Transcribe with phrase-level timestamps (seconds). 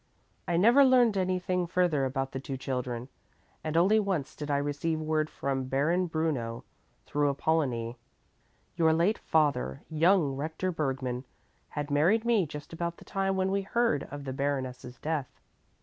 [0.47, 3.07] I never learned anything further about the two children,
[3.63, 6.63] and only once did I receive word from Baron Bruno
[7.05, 7.97] through Apollonie.
[8.75, 11.25] Your late father, young Rector Bergmann,
[11.69, 15.39] had married me just about the time when we heard of the Baroness's death.